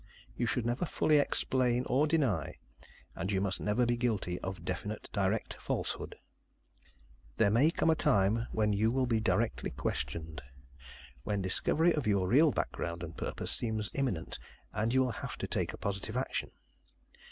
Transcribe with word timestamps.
You 0.35 0.47
should 0.47 0.65
never 0.65 0.83
fully 0.87 1.19
explain 1.19 1.85
or 1.85 2.07
deny. 2.07 2.55
And 3.15 3.31
you 3.31 3.39
must 3.39 3.59
never 3.59 3.85
be 3.85 3.95
guilty 3.97 4.39
of 4.39 4.65
definite, 4.65 5.07
direct 5.13 5.53
falsehood._ 5.61 6.13
_"There 7.35 7.51
may 7.51 7.69
come 7.69 7.91
a 7.91 7.95
time 7.95 8.47
when 8.51 8.73
you 8.73 8.91
will 8.91 9.05
be 9.05 9.19
directly 9.19 9.69
questioned 9.69 10.41
when 11.21 11.43
discovery 11.43 11.93
of 11.93 12.07
your 12.07 12.27
real 12.27 12.51
background 12.51 13.03
and 13.03 13.15
purpose 13.15 13.51
seems 13.51 13.91
imminent, 13.93 14.39
and 14.73 14.91
you 14.91 15.03
will 15.03 15.11
have 15.11 15.37
to 15.37 15.45
take 15.47 15.79
positive 15.79 16.17
action. 16.17 16.49